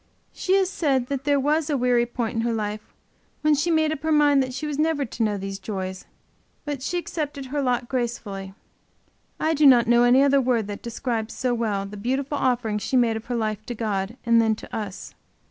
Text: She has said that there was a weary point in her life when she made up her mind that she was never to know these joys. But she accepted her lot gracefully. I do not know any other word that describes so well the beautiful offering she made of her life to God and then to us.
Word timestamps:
She 0.33 0.55
has 0.55 0.67
said 0.67 1.09
that 1.09 1.25
there 1.25 1.39
was 1.39 1.69
a 1.69 1.77
weary 1.77 2.07
point 2.07 2.33
in 2.33 2.41
her 2.41 2.53
life 2.55 2.81
when 3.41 3.53
she 3.53 3.69
made 3.69 3.91
up 3.91 4.01
her 4.01 4.11
mind 4.11 4.41
that 4.41 4.51
she 4.51 4.65
was 4.65 4.79
never 4.79 5.05
to 5.05 5.21
know 5.21 5.37
these 5.37 5.59
joys. 5.59 6.05
But 6.65 6.81
she 6.81 6.97
accepted 6.97 7.45
her 7.45 7.61
lot 7.61 7.87
gracefully. 7.87 8.55
I 9.39 9.53
do 9.53 9.67
not 9.67 9.85
know 9.85 10.01
any 10.01 10.23
other 10.23 10.41
word 10.41 10.65
that 10.69 10.81
describes 10.81 11.35
so 11.35 11.53
well 11.53 11.85
the 11.85 11.97
beautiful 11.97 12.39
offering 12.39 12.79
she 12.79 12.97
made 12.97 13.15
of 13.15 13.25
her 13.25 13.35
life 13.35 13.63
to 13.67 13.75
God 13.75 14.17
and 14.25 14.41
then 14.41 14.55
to 14.55 14.75
us. 14.75 15.13